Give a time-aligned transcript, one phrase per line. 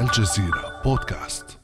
[0.00, 1.58] الجزيرة بودكاست.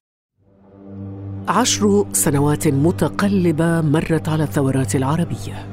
[1.49, 5.67] عشر سنوات متقلبة مرت على الثورات العربية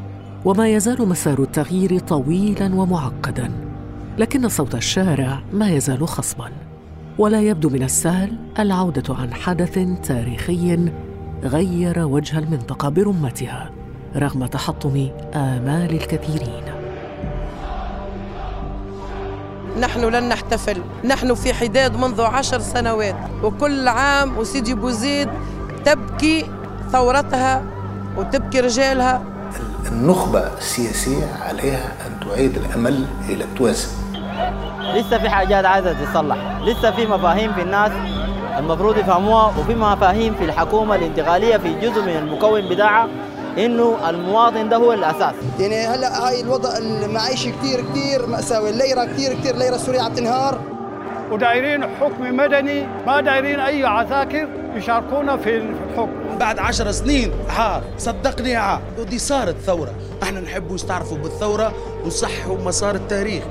[0.45, 3.51] وما يزال مسار التغيير طويلا ومعقدا
[4.17, 6.51] لكن صوت الشارع ما يزال خصبا
[7.17, 10.91] ولا يبدو من السهل العودة عن حدث تاريخي
[11.43, 13.71] غير وجه المنطقة برمتها
[14.15, 16.78] رغم تحطم آمال الكثيرين.
[19.79, 20.81] نحن لن نحتفل.
[21.05, 23.15] نحن في حداد منذ عشر سنوات.
[23.43, 25.29] وكل عام وسيدي بوزيد
[25.85, 26.45] تبكي
[26.91, 27.63] ثورتها
[28.17, 29.21] وتبكي رجالها.
[29.91, 33.89] النخبة السياسية عليها أن تعيد الأمل إلى التوازن.
[34.95, 36.37] لسه في حاجات عايزة تتصلح.
[36.61, 37.91] لسه في مفاهيم في الناس
[38.57, 43.07] المفروض يفهموها وفي مفاهيم في الحكومة الانتقالية في جزء من المكون بتاعها.
[43.59, 45.33] إنه المواطن ده هو الأساس.
[45.59, 48.69] يعني هلا هاي الوضع المعيشي كثير كثير مأساوي.
[48.69, 50.59] الليرة كثير كثير الليرة السورية عم تنهار.
[51.31, 52.87] ودايرين حكم مدني.
[53.07, 56.37] ما دايرين أي عساكر يشاركونا في الحكم.
[56.39, 59.91] بعد عشر سنين عار صدقني عار ودي صارت ثورة.
[60.23, 63.43] إحنا نحب نستعرفوا بالثورة ونصحوا مسار التاريخ.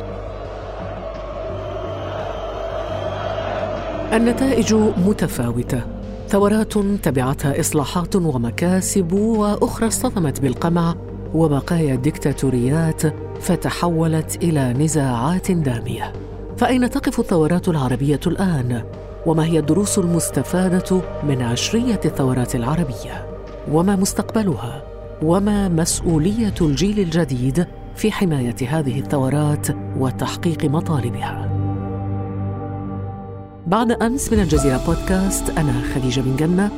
[4.12, 5.97] النتائج متفاوتة.
[6.28, 10.94] ثورات تبعتها إصلاحات ومكاسب وأخرى اصطدمت بالقمع
[11.34, 13.02] وبقايا الدكتاتوريات
[13.40, 16.12] فتحولت إلى نزاعات دامية.
[16.56, 18.82] فأين تقف الثورات العربية الآن؟
[19.26, 23.26] وما هي الدروس المستفادة من عشرية الثورات العربية؟
[23.72, 24.82] وما مستقبلها؟
[25.22, 29.66] وما مسؤولية الجيل الجديد في حماية هذه الثورات
[29.98, 31.47] وتحقيق مطالبها؟
[33.68, 36.70] بعد أمس من الجزيرة بودكاست أنا خديجة بن جنة.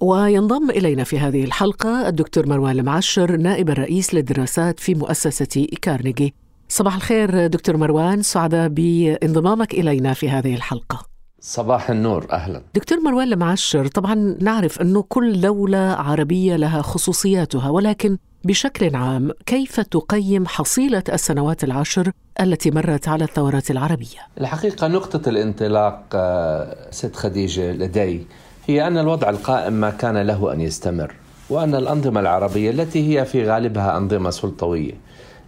[0.00, 6.34] وينضم إلينا في هذه الحلقة الدكتور مروان المعشر نائب الرئيس للدراسات في مؤسسة كارنيجي
[6.68, 11.06] صباح الخير دكتور مروان سعداء بانضمامك إلينا في هذه الحلقة.
[11.40, 12.62] صباح النور أهلا.
[12.74, 19.80] دكتور مروان المعشر طبعا نعرف أنه كل دولة عربية لها خصوصياتها ولكن بشكل عام كيف
[19.80, 27.72] تقيم حصيلة السنوات العشر التي مرت على الثورات العربية؟ الحقيقة نقطة الانطلاق آه، ست خديجة
[27.72, 28.26] لدي
[28.66, 31.14] هي أن الوضع القائم ما كان له أن يستمر
[31.50, 34.92] وأن الأنظمة العربية التي هي في غالبها أنظمة سلطوية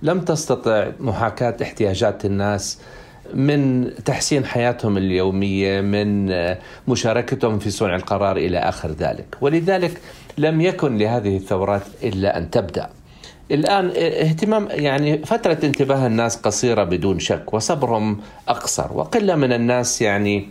[0.02, 2.78] لم تستطع محاكاة احتياجات الناس
[3.34, 6.32] من تحسين حياتهم اليومية من
[6.88, 9.26] مشاركتهم في صنع القرار إلى آخر ذلك.
[9.40, 10.00] ولذلك
[10.38, 12.88] لم يكن لهذه الثورات إلا أن تبدأ.
[13.50, 18.92] الآن اهتمام يعني فترة انتباه الناس قصيرة بدون شك وصبرهم أقصر.
[18.92, 20.48] وقلة من الناس يعني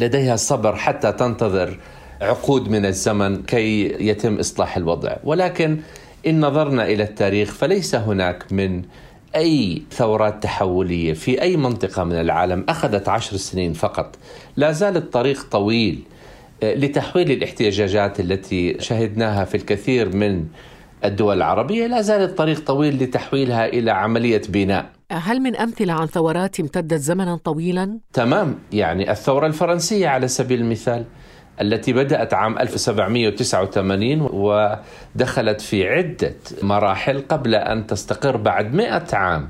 [0.00, 1.78] لديها الصبر حتى تنتظر
[2.20, 5.16] عقود من الزمن كي يتم إصلاح الوضع.
[5.24, 5.78] ولكن
[6.26, 8.82] إن نظرنا إلى التاريخ فليس هناك من
[9.36, 14.16] أي ثورات تحولية في أي منطقة من العالم أخذت عشر سنين فقط.
[14.56, 16.02] لا زال الطريق طويل
[16.62, 20.44] لتحويل الاحتجاجات التي شهدناها في الكثير من
[21.04, 21.86] الدول العربية.
[21.86, 24.90] لا زال الطريق طويل لتحويلها إلى عملية بناء.
[25.12, 31.04] هل من أمثلة عن ثورات امتدت زمنا طويلا؟ تمام يعني الثورة الفرنسية على سبيل المثال.
[31.60, 39.48] التي بدأت عام 1789 ودخلت في عدة مراحل قبل أن تستقر بعد مئة عام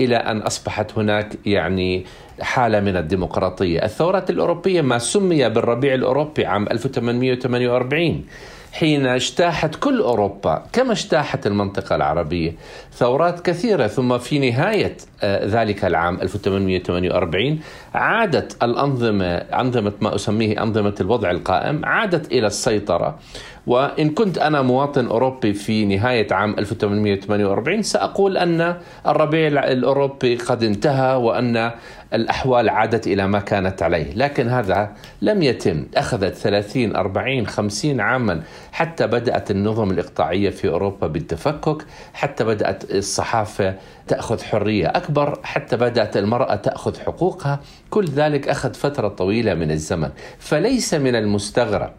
[0.00, 2.04] إلى أن أصبحت هناك يعني
[2.40, 3.84] حالة من الديمقراطية.
[3.84, 8.24] الثورات الأوروبية ما سمي بالربيع الأوروبي عام 1848
[8.72, 12.52] حين اجتاحت كل أوروبا كما اجتاحت المنطقة العربية.
[12.92, 14.96] ثورات كثيرة ثم في نهاية
[15.44, 17.60] ذلك العام 1848
[17.94, 23.18] عادت الأنظمة أنظمة ما أسميه أنظمة الوضع القائم عادت إلى السيطرة.
[23.66, 28.76] وإن كنت أنا مواطن أوروبي في نهاية عام 1848 سأقول أن
[29.06, 31.70] الربيع الأوروبي قد انتهى وأن
[32.14, 34.14] الأحوال عادت إلى ما كانت عليه.
[34.14, 34.92] لكن هذا
[35.22, 35.86] لم يتم.
[35.96, 38.42] أخذت 30 40 50 عاما.
[38.72, 41.84] حتى بدأت النظم الإقطاعية في أوروبا بالتفكك.
[42.14, 43.74] حتى بدأت الصحافة
[44.08, 47.60] تأخذ حرية أكبر حتى بدأت المرأة تأخذ حقوقها.
[47.90, 50.10] كل ذلك أخذ فترة طويلة من الزمن.
[50.38, 51.92] فليس من المستغرب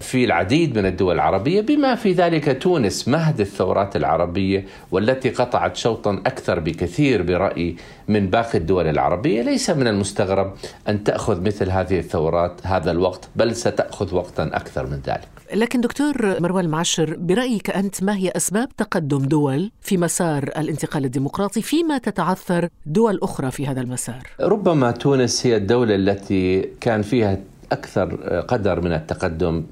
[0.00, 6.22] في العديد من الدول العربية بما في ذلك تونس مهد الثورات العربية والتي قطعت شوطا
[6.26, 7.76] أكثر بكثير برأيي
[8.08, 9.42] من باقي الدول العربية.
[9.42, 10.52] ليس من المستغرب
[10.88, 15.28] أن تأخذ مثل هذه الثورات هذا الوقت بل ستأخذ وقتا أكثر من ذلك.
[15.54, 21.62] لكن دكتور مروان المعشر برأيك أنت ما هي أسباب تقدم دول في مسار الانتقال الديمقراطي؟
[21.62, 27.38] فيما تتعثر دول أخرى في هذا المسار؟ ربما تونس هي الدولة التي كان فيها
[27.72, 29.64] أكثر قدر من التقدم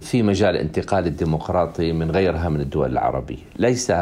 [0.00, 3.42] في مجال الانتقال الديمقراطي من غيرها من الدول العربية.
[3.58, 3.92] ليس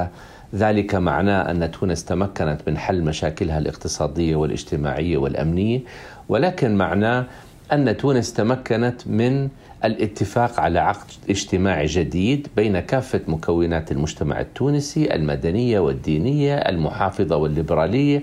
[0.54, 5.80] ذلك معناه أن تونس تمكنت من حل مشاكلها الاقتصادية والاجتماعية والأمنية
[6.28, 7.24] ولكن معناه
[7.72, 9.48] أن تونس تمكنت من
[9.84, 18.22] الاتفاق على عقد اجتماعي جديد بين كافة مكونات المجتمع التونسي المدنية والدينية المحافظة والليبرالية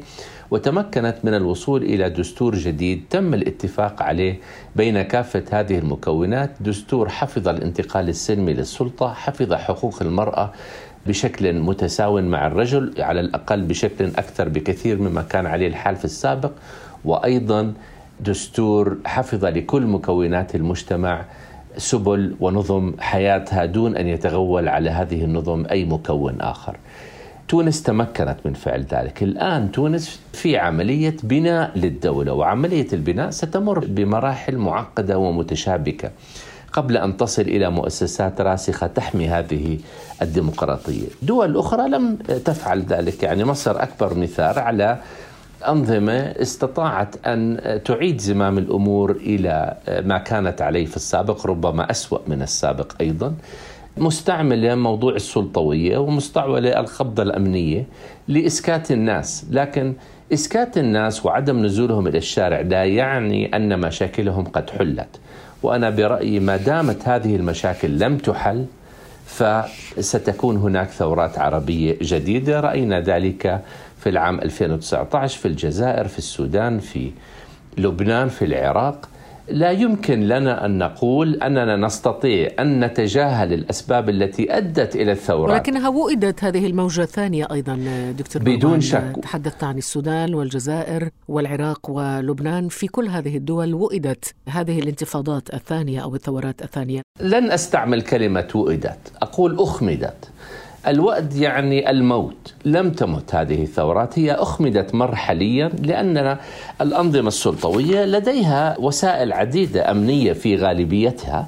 [0.52, 4.40] وتمكنت من الوصول إلى دستور جديد تم الاتفاق عليه
[4.76, 10.52] بين كافة هذه المكونات، دستور حفظ الانتقال السلمي للسلطة، حفظ حقوق المرأة
[11.08, 16.52] بشكل متساو مع الرجل على الأقل بشكل أكثر بكثير مما كان عليه الحال في السابق،
[17.06, 17.74] وأيضا
[18.20, 21.26] دستور حفظ لكل مكونات المجتمع
[21.78, 26.78] سبل ونظم حياتها دون أن يتغول على هذه النظم أي مكون آخر.
[27.48, 29.24] تونس تمكنت من فعل ذلك.
[29.24, 36.12] الآن تونس في عملية بناء للدولة وعملية البناء ستمر بمراحل معقدة ومتشابكة.
[36.74, 39.78] قبل أن تصل إلى مؤسسات راسخة تحمي هذه
[40.22, 41.08] الديمقراطية.
[41.22, 42.16] دول أخرى لم
[42.46, 43.24] تفعل ذلك.
[43.24, 44.98] يعني مصر أكبر مثال على
[45.68, 52.42] أنظمة استطاعت أن تعيد زمام الأمور إلى ما كانت عليه في السابق ربما أسوأ من
[52.42, 53.34] السابق أيضا.
[53.98, 57.86] مستعملة موضوع السلطوية ومستعملة القبضة الأمنية
[58.28, 59.46] لإسكات الناس.
[59.52, 59.94] لكن
[60.34, 65.20] إسكات الناس وعدم نزولهم إلى الشارع لا يعني أن مشاكلهم قد حلت.
[65.64, 68.66] وأنا برأيي ما دامت هذه المشاكل لم تحل
[69.26, 72.60] فستكون هناك ثورات عربية جديدة.
[72.60, 73.62] رأينا ذلك
[74.00, 77.12] في العام 2019 في الجزائر في السودان في
[77.78, 79.10] لبنان في العراق.
[79.50, 85.52] لا يمكن لنا أن نقول أننا نستطيع أن نتجاهل الأسباب التي أدت إلى الثورات.
[85.52, 87.76] ولكنها وئدت هذه الموجة الثانية أيضا
[88.18, 89.14] دكتور بدون شك.
[89.24, 92.68] تحدثت عن السودان والجزائر والعراق ولبنان.
[92.68, 97.02] في كل هذه الدول وئدت هذه الانتفاضات الثانية أو الثورات الثانية.
[97.22, 100.31] لن أستعمل كلمة وئدت أقول أخمدت.
[100.88, 102.54] الوأد يعني الموت.
[102.66, 106.38] لم تمت هذه الثورات هي أخمدت مرحليا لأن
[106.82, 111.48] الأنظمة السلطوية لديها وسائل عديدة أمنية في غالبيتها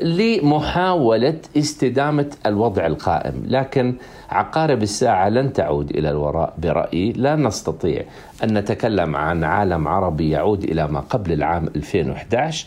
[0.00, 3.42] لمحاولة استدامة الوضع القائم.
[3.46, 3.94] لكن
[4.30, 7.12] عقارب الساعة لن تعود إلى الوراء برأيي.
[7.12, 8.02] لا نستطيع
[8.44, 12.66] أن نتكلم عن عالم عربي يعود إلى ما قبل العام 2011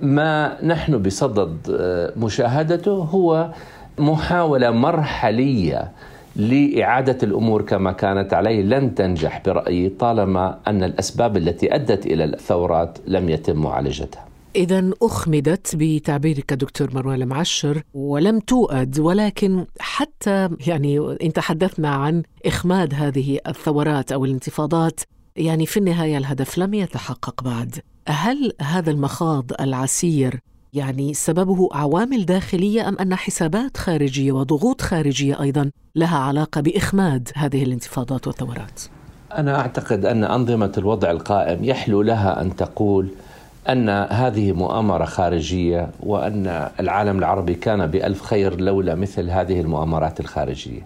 [0.00, 1.56] ما نحن بصدد
[2.16, 3.50] مشاهدته هو
[3.98, 5.92] محاولة مرحلية
[6.36, 12.98] لإعادة الأمور كما كانت عليه لن تنجح برأيي طالما أن الأسباب التي أدت إلى الثورات
[13.06, 14.24] لم يتم معالجتها.
[14.56, 22.94] إذا أخمدت بتعبيرك دكتور مروان المعشر ولم توأد ولكن حتى يعني إن تحدثنا عن إخماد
[22.94, 25.00] هذه الثورات أو الانتفاضات
[25.36, 27.78] يعني في النهاية الهدف لم يتحقق بعد
[28.08, 30.40] هل هذا المخاض العسير
[30.74, 37.62] يعني سببه عوامل داخلية أم أن حسابات خارجية وضغوط خارجية أيضا لها علاقة بإخماد هذه
[37.62, 38.82] الانتفاضات والثورات؟
[39.36, 43.08] أنا أعتقد أن أنظمة الوضع القائم يحلو لها أن تقول
[43.68, 50.80] أن هذه مؤامرة خارجية وأن العالم العربي كان بألف خير لولا مثل هذه المؤامرات الخارجية.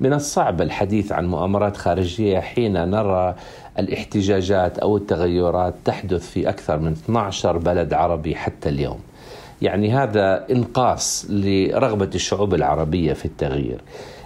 [0.00, 3.34] من الصعب الحديث عن مؤامرات خارجية حين نرى
[3.78, 8.98] الاحتجاجات أو التغيرات تحدث في أكثر من 12 بلد عربي حتى اليوم.
[9.62, 13.80] يعني هذا إنقاص لرغبة الشعوب العربية في التغيير.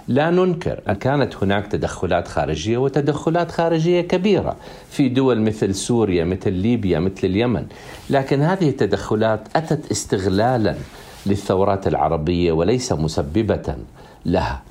[0.09, 4.57] لا ننكر أن كانت هناك تدخلات خارجية وتدخلات خارجية كبيرة
[4.91, 7.67] في دول مثل سوريا مثل ليبيا مثل اليمن
[8.11, 10.75] لكن هذه التدخلات أتت استغلالا
[11.27, 13.77] للثورات العربية وليس مسببة
[14.27, 14.63] لها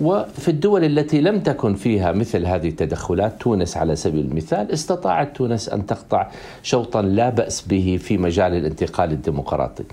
[0.00, 5.68] وفي الدول التي لم تكن فيها مثل هذه التدخلات تونس على سبيل المثال استطاعت تونس
[5.68, 6.28] أن تقطع
[6.62, 9.84] شوطا لا بأس به في مجال الانتقال الديمقراطي.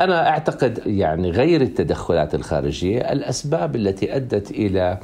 [0.00, 4.98] أنا أعتقد يعني غير التدخلات الخارجية الأسباب التي أدت إلى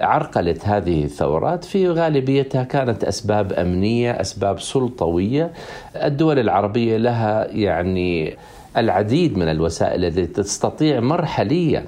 [0.00, 5.52] عرقلة هذه الثورات في غالبيتها كانت أسباب أمنية، أسباب سلطوية.
[5.96, 8.36] الدول العربية لها يعني
[8.76, 11.84] العديد من الوسائل التي تستطيع مرحليا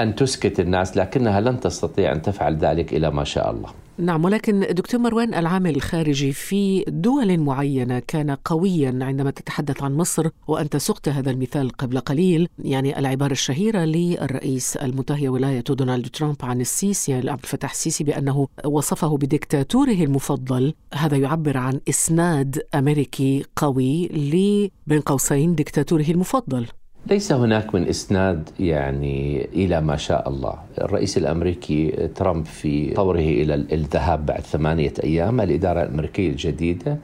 [0.00, 3.68] أن تسكت الناس لكنها لن تستطيع أن تفعل ذلك إلى ما شاء الله.
[3.98, 10.28] نعم ولكن دكتور مروان العامل الخارجي في دول معينة كان قويا عندما تتحدث عن مصر
[10.48, 12.48] وأنت سقت هذا المثال قبل قليل.
[12.58, 19.16] يعني العبارة الشهيرة للرئيس المنتهي ولاية دونالد ترامب عن السيسي عبد الفتاح السيسي بأنه وصفه
[19.16, 20.74] بديكتاتوره المفضل.
[20.94, 26.66] هذا يعبر عن إسناد أمريكي قوي ل بين قوسين ديكتاتوره المفضل.
[27.10, 33.54] ليس هناك من إسناد يعني إلى ما شاء الله، الرئيس الأمريكي ترامب في طوره إلى
[33.54, 36.96] الذهاب بعد ثمانية أيام، الإدارة الأمريكية الجديدة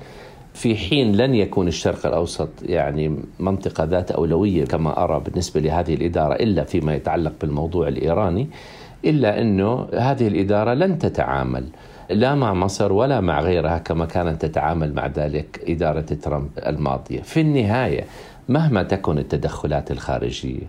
[0.55, 6.35] في حين لن يكون الشرق الأوسط يعني منطقة ذات أولوية كما أرى بالنسبة لهذه الإدارة
[6.35, 8.49] إلا فيما يتعلق بالموضوع الإيراني.
[9.05, 11.65] إلا أنه هذه الإدارة لن تتعامل
[12.11, 17.41] لا مع مصر ولا مع غيرها كما كانت تتعامل مع ذلك إدارة ترامب الماضية في
[17.41, 18.05] النهاية
[18.49, 20.63] مهما تكن التدخلات الخارجية.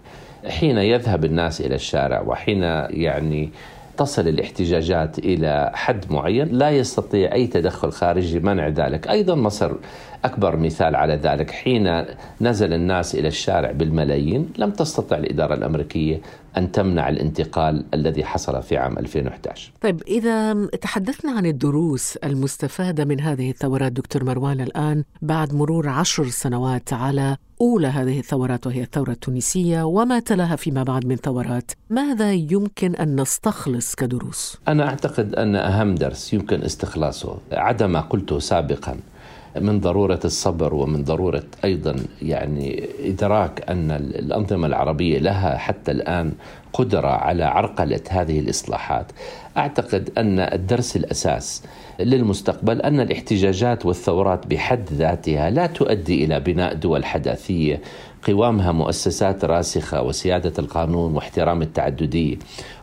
[0.48, 3.50] حين يذهب الناس إلى الشارع وحين يعني
[3.98, 9.72] تصل الاحتجاجات إلى حد معين لا يستطيع أي تدخل خارجي منع ذلك، أيضا مصر
[10.25, 12.05] أكبر مثال على ذلك حين
[12.41, 16.22] نزل الناس إلى الشارع بالملايين لم تستطع الإدارة الأمريكية
[16.58, 19.72] أن تمنع الانتقال الذي حصل في عام 2011.
[19.82, 26.25] طيب إذا تحدثنا عن الدروس المستفادة من هذه الثورات دكتور مروان الآن بعد مرور عشر
[26.25, 32.34] سنوات على أولى هذه الثورات وهي الثورة التونسية وما تلاها فيما بعد من ثورات ماذا
[32.34, 38.98] يمكن أن نستخلص كدروس؟ أنا أعتقد أن أهم درس يمكن استخلاصه عدم ما قلته سابقا
[39.62, 46.31] من ضرورة الصبر ومن ضرورة أيضا يعني إدراك أن الأنظمة العربية لها حتى الآن
[46.74, 49.12] قدرة على عرقلة هذه الإصلاحات.
[49.57, 51.63] أعتقد أن الدرس الأساس
[52.00, 57.81] للمستقبل أن الاحتجاجات والثورات بحد ذاتها لا تؤدي إلى بناء دول حداثية
[58.27, 62.35] قوامها مؤسسات راسخة وسيادة القانون واحترام التعددية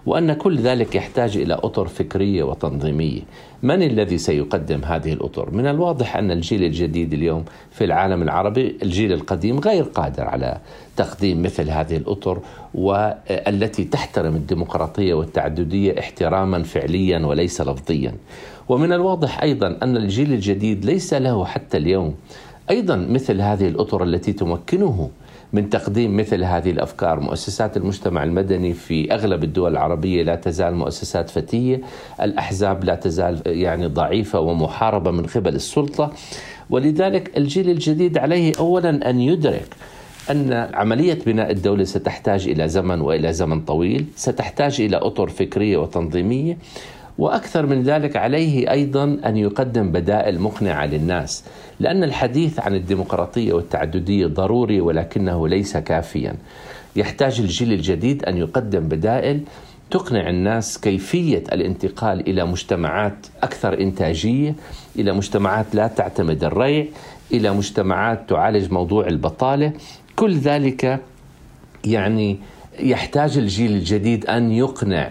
[0.07, 3.21] وأن كل ذلك يحتاج إلى أطر فكرية وتنظيمية
[3.63, 9.13] من الذي سيقدم هذه الأطر؟ من الواضح أن الجيل الجديد اليوم في العالم العربي الجيل
[9.13, 10.59] القديم غير قادر على
[10.97, 12.41] تقديم مثل هذه الأطر
[12.75, 18.15] والتي تحترم الديمقراطية والتعددية احتراما فعليا وليس لفظيا.
[18.69, 22.15] ومن الواضح أيضا أن الجيل الجديد ليس له حتى اليوم
[22.71, 25.11] أيضا مثل هذه الأطر التي تمكنه
[25.53, 31.31] من تقديم مثل هذه الأفكار، مؤسسات المجتمع المدني في أغلب الدول العربية لا تزال مؤسسات
[31.31, 31.81] فتية،
[32.23, 36.13] الأحزاب لا تزال يعني ضعيفة ومحاربة من قبل السلطة،
[36.71, 39.69] ولذلك الجيل الجديد عليه اولا أن يدرك
[40.31, 46.59] أن عملية بناء الدولة ستحتاج إلى زمن وإلى زمن طويل، ستحتاج إلى أطر فكرية وتنظيمية.
[47.19, 51.45] وأكثر من ذلك عليه أيضا أن يقدم بدائل مقنعة للناس
[51.81, 56.35] لأن الحديث عن الديمقراطية والتعددية ضروري ولكنه ليس كافيا.
[56.97, 59.41] يحتاج الجيل الجديد أن يقدم بدائل
[59.91, 64.55] تقنع الناس كيفية الانتقال إلى مجتمعات أكثر إنتاجية
[64.99, 66.87] إلى مجتمعات لا تعتمد الريع
[67.33, 69.73] إلى مجتمعات تعالج موضوع البطالة.
[70.17, 71.01] كل ذلك
[71.85, 72.39] يعني
[72.81, 75.11] يحتاج الجيل الجديد أن يقنع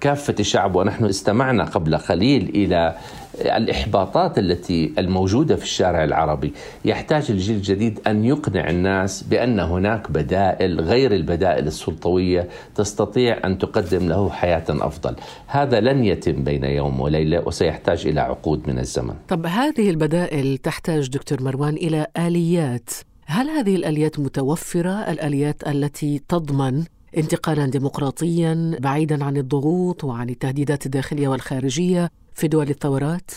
[0.00, 2.96] كافة الشعب ونحن استمعنا قبل قليل إلى
[3.40, 6.52] الإحباطات التي الموجودة في الشارع العربي.
[6.84, 14.08] يحتاج الجيل الجديد أن يقنع الناس بأن هناك بدائل غير البدائل السلطوية تستطيع أن تقدم
[14.08, 15.16] له حياة أفضل.
[15.46, 19.14] هذا لن يتم بين يوم وليلة وسيحتاج إلى عقود من الزمن.
[19.28, 22.90] طب هذه البدائل تحتاج دكتور مروان إلى آليات.
[23.26, 26.84] هل هذه الآليات متوفرة؟ الآليات التي تضمن
[27.16, 33.30] انتقالا ديمقراطيا بعيدا عن الضغوط وعن التهديدات الداخلية والخارجية في دول الثورات؟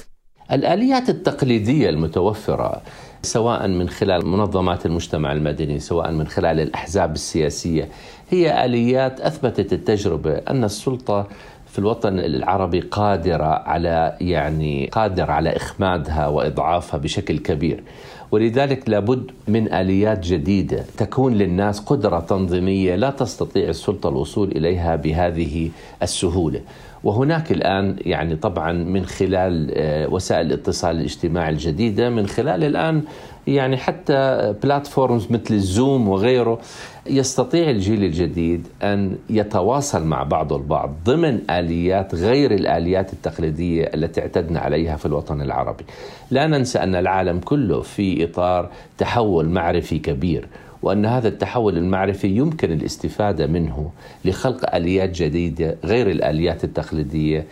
[0.51, 2.81] الآليات التقليدية المتوفرة
[3.21, 7.89] سواء من خلال منظمات المجتمع المدني سواء من خلال الأحزاب السياسية
[8.29, 11.27] هي آليات أثبتت التجربة أن السلطة
[11.67, 17.83] في الوطن العربي قادرة على يعني قادر على إخمادها وإضعافها بشكل كبير
[18.31, 25.69] ولذلك لابد من آليات جديدة تكون للناس قدرة تنظيمية لا تستطيع السلطة الوصول إليها بهذه
[26.01, 26.62] السهولة.
[27.03, 33.01] وهناك الآن يعني طبعا من خلال آه، وسائل الاتصال الاجتماعي الجديدة من خلال الآن
[33.48, 36.60] يعني حتى بلاتفورمز مثل الزوم وغيره
[37.08, 44.60] يستطيع الجيل الجديد أن يتواصل مع بعض البعض ضمن آليات غير الآليات التقليدية التي اعتدنا
[44.60, 45.84] عليها في الوطن العربي.
[46.32, 50.48] لا ننسى أن العالم كله في إطار تحول معرفي كبير
[50.81, 53.91] وأن هذا التحول المعرفي يمكن الاستفادة منه
[54.25, 57.45] لخلق آليات جديدة غير الآليات التقليدية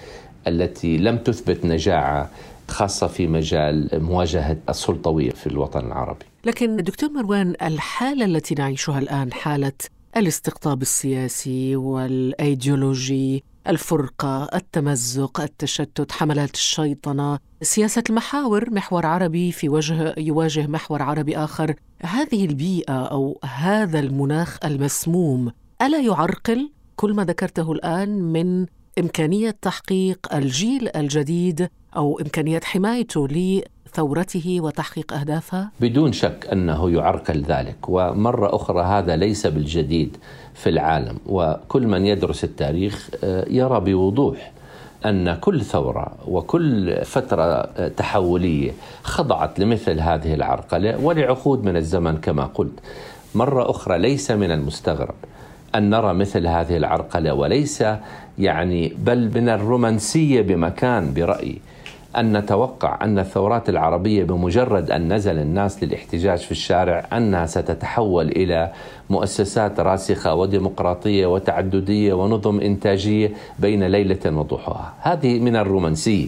[0.47, 2.29] التي لم تثبت نجاعة
[2.67, 6.25] خاصة في مجال مواجهة السلطوية في الوطن العربي.
[6.45, 9.71] لكن دكتور مروان الحالة التي نعيشها الآن حالة
[10.17, 20.67] الاستقطاب السياسي والأيديولوجي الفرقة، التمزق، التشتت، حملات الشيطنة، سياسة المحاور، محور عربي في وجه يواجه
[20.67, 28.09] محور عربي آخر، هذه البيئة أو هذا المناخ المسموم ألا يعرقل؟ كل ما ذكرته الآن
[28.09, 28.65] من
[28.99, 33.27] إمكانية تحقيق الجيل الجديد أو إمكانية حمايته
[33.87, 40.17] لثورته وتحقيق أهدافها؟ بدون شك أنه يعرقل ذلك ومرة أخرى هذا ليس بالجديد
[40.53, 44.51] في العالم وكل من يدرس التاريخ آه، يرى بوضوح
[45.05, 48.71] أن كل ثورة وكل فترة آه، تحولية
[49.03, 52.79] خضعت لمثل هذه العرقلة ولعقود من الزمن كما قلت
[53.35, 55.15] مرة أخرى ليس من المستغرب
[55.75, 57.83] أن نرى مثل هذه العرقلة وليس
[58.39, 61.61] يعني بل من الرومانسية بمكان برأيي
[62.15, 68.71] أن نتوقع أن الثورات العربية بمجرد أن نزل الناس للاحتجاج في الشارع أنها ستتحول إلى
[69.09, 76.27] مؤسسات راسخة وديمقراطية وتعددية ونظم إنتاجية بين ليلة وضحاها، هذه من الرومانسية.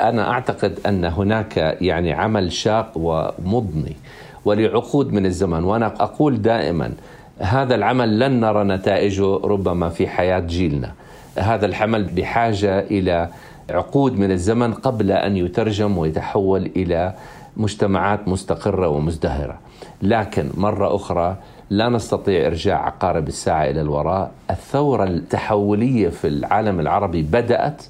[0.00, 3.96] أنا أعتقد أن هناك يعني عمل شاق ومضني
[4.44, 6.92] ولعقود من الزمن وأنا أقول دائما
[7.38, 10.92] هذا العمل لن نرى نتائجه ربما في حياة جيلنا.
[11.38, 13.28] هذا الحمل بحاجة إلى
[13.70, 17.14] عقود من الزمن قبل أن يترجم ويتحول إلى
[17.56, 19.58] مجتمعات مستقرة ومزدهرة.
[20.02, 21.36] لكن مرة أخرى
[21.70, 27.82] لا نستطيع إرجاع عقارب الساعة إلى الوراء، الثورة التحولية في العالم العربي بدأت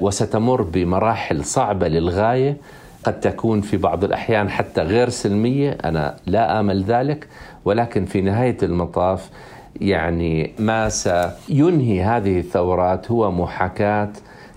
[0.00, 2.56] وستمر بمراحل صعبة للغاية.
[3.04, 7.28] قد تكون في بعض الأحيان حتى غير سلمية، أنا لا آمل ذلك،
[7.64, 9.30] ولكن في نهاية المطاف
[9.80, 14.08] يعني ما سينهي هذه الثورات هو محاكاة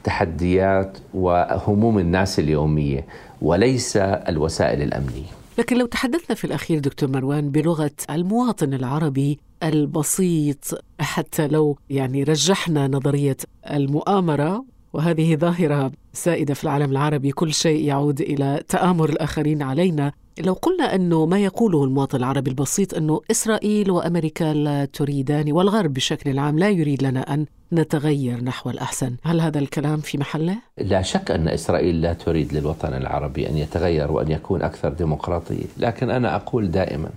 [0.05, 3.05] تحديات وهموم الناس اليومية
[3.41, 5.31] وليس الوسائل الأمنية.
[5.57, 12.87] لكن لو تحدثنا في الأخير دكتور مروان بلغة المواطن العربي البسيط حتى لو يعني رجحنا
[12.87, 13.37] نظرية
[13.71, 20.11] المؤامرة وهذه ظاهرة سائدة في العالم العربي كل شيء يعود إلى تآمر الآخرين علينا.
[20.39, 26.39] لو قلنا أنه ما يقوله المواطن العربي البسيط أنه إسرائيل وأمريكا لا تريدان والغرب بشكل
[26.39, 31.31] عام لا يريد لنا أن نتغير نحو الأحسن، هل هذا الكلام في محله؟ لا شك
[31.31, 36.71] أن إسرائيل لا تريد للوطن العربي أن يتغير وأن يكون أكثر ديمقراطية، لكن أنا أقول
[36.71, 37.09] دائما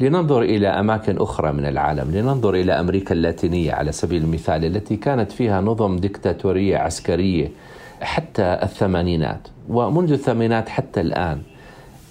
[0.00, 5.32] لننظر إلى أماكن أخرى من العالم، لننظر إلى أمريكا اللاتينية على سبيل المثال التي كانت
[5.32, 7.50] فيها نظم ديكتاتورية عسكرية
[8.02, 11.38] حتى الثمانينات ومنذ الثمانينات حتى الآن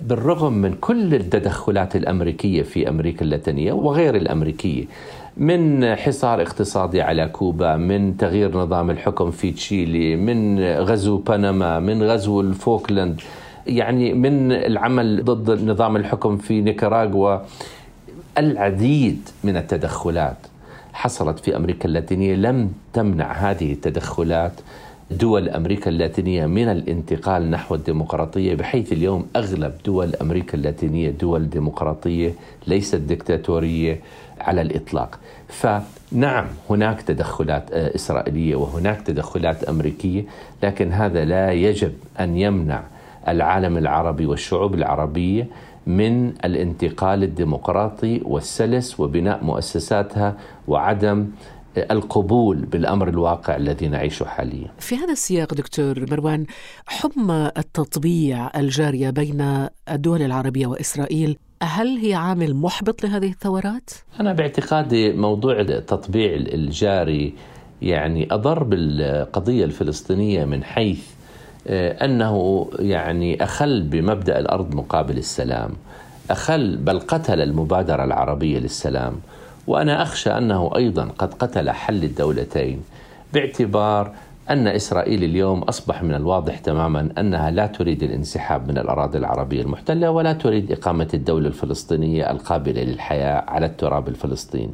[0.01, 4.85] بالرغم من كل التدخلات الأمريكية في أمريكا اللاتينية وغير الأمريكية
[5.37, 12.03] من حصار اقتصادي على كوبا من تغيير نظام الحكم في تشيلي من غزو بنما من
[12.03, 13.21] غزو الفوكلاند
[13.67, 17.37] يعني من العمل ضد نظام الحكم في نيكاراغوا
[18.37, 20.37] العديد من التدخلات
[20.93, 24.51] حصلت في أمريكا اللاتينية لم تمنع هذه التدخلات.
[25.11, 32.33] دول أمريكا اللاتينية من الانتقال نحو الديمقراطية بحيث اليوم أغلب دول أمريكا اللاتينية دول ديمقراطية
[32.67, 33.99] ليست دكتاتورية
[34.41, 35.19] على الإطلاق.
[35.47, 40.23] فنعم هناك تدخلات إسرائيلية وهناك تدخلات أمريكية
[40.63, 42.83] لكن هذا لا يجب أن يمنع
[43.27, 45.47] العالم العربي والشعوب العربية
[45.87, 50.37] من الانتقال الديمقراطي والسلس وبناء مؤسساتها
[50.67, 51.27] وعدم
[51.77, 54.71] القبول بالأمر الواقع الذي نعيشه حاليا.
[54.79, 56.45] في هذا السياق دكتور مروان
[56.85, 65.13] حمى التطبيع الجارية بين الدول العربية وإسرائيل هل هي عامل محبط لهذه الثورات؟ أنا باعتقادي
[65.13, 67.33] موضوع التطبيع الجاري
[67.81, 71.03] يعني أضر بالقضية الفلسطينية من حيث
[71.67, 75.69] أنه يعني أخل بمبدأ الأرض مقابل السلام،
[76.31, 79.19] أخل بل قتل المبادرة العربية للسلام.
[79.67, 82.81] وأنا أخشى أنه أيضا قد قتل حل الدولتين
[83.33, 84.11] باعتبار
[84.49, 90.11] أن إسرائيل اليوم أصبح من الواضح تماما أنها لا تريد الانسحاب من الأراضي العربية المحتلة
[90.11, 94.73] ولا تريد إقامة الدولة الفلسطينية القابلة للحياة على التراب الفلسطيني.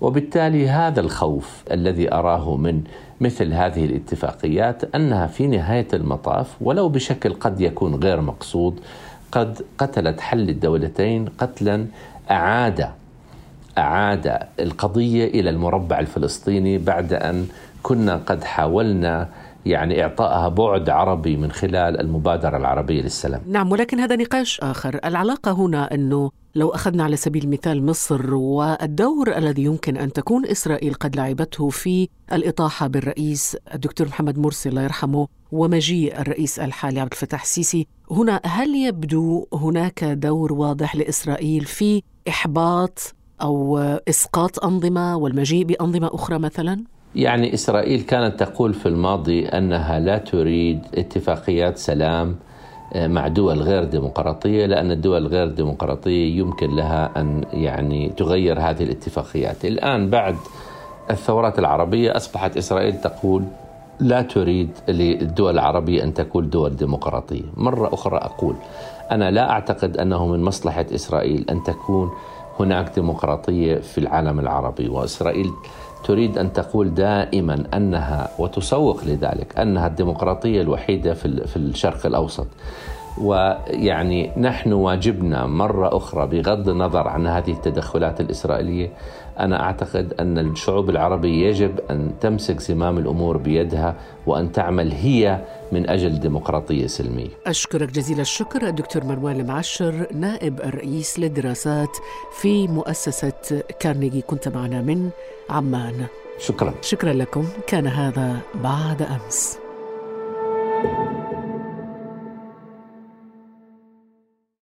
[0.00, 2.82] وبالتالي هذا الخوف الذي أراه من
[3.20, 8.80] مثل هذه الاتفاقيات أنها في نهاية المطاف ولو بشكل قد يكون غير مقصود
[9.32, 11.86] قد قتلت حل الدولتين قتلا
[12.30, 12.88] أعاد
[13.78, 17.46] أعاد القضية إلى المربع الفلسطيني بعد أن
[17.82, 19.28] كنا قد حاولنا
[19.66, 23.40] يعني إعطائها بعد عربي من خلال المبادرة العربية للسلام.
[23.48, 29.36] نعم ولكن هذا نقاش آخر، العلاقة هنا أنه لو أخذنا على سبيل المثال مصر والدور
[29.36, 35.28] الذي يمكن أن تكون إسرائيل قد لعبته في الإطاحة بالرئيس الدكتور محمد مرسي الله يرحمه
[35.52, 43.14] ومجيء الرئيس الحالي عبد الفتاح السيسي، هنا هل يبدو هناك دور واضح لإسرائيل في إحباط
[43.42, 43.78] أو
[44.08, 50.80] إسقاط أنظمة والمجيء بأنظمة أخرى مثلا؟ يعني إسرائيل كانت تقول في الماضي أنها لا تريد
[50.94, 52.36] اتفاقيات سلام
[52.96, 59.64] مع دول غير ديمقراطية لأن الدول الغير ديمقراطية يمكن لها أن يعني تغير هذه الاتفاقيات،
[59.64, 60.36] الآن بعد
[61.10, 63.44] الثورات العربية أصبحت إسرائيل تقول
[64.00, 68.54] لا تريد للدول العربية أن تكون دول ديمقراطية، مرة أخرى أقول
[69.10, 72.10] أنا لا أعتقد أنه من مصلحة إسرائيل أن تكون
[72.60, 75.50] هناك ديمقراطية في العالم العربي وإسرائيل
[76.04, 82.46] تريد أن تقول دائما أنها وتسوق لذلك أنها الديمقراطية الوحيدة في الشرق الأوسط.
[83.18, 88.90] ويعني نحن واجبنا مرة أخرى بغض النظر عن هذه التدخلات الإسرائيلية
[89.38, 93.96] أنا أعتقد أن الشعوب العربية يجب أن تمسك زمام الأمور بيدها
[94.26, 97.28] وأن تعمل هي من أجل ديمقراطية سلمية.
[97.46, 101.96] أشكرك جزيل الشكر الدكتور مروان المعشر نائب الرئيس للدراسات
[102.40, 105.10] في مؤسسة كارنيجي كنت معنا من
[105.50, 106.06] عمان.
[106.38, 106.74] شكرا.
[106.80, 107.44] شكرا لكم.
[107.66, 109.61] كان هذا بعد أمس.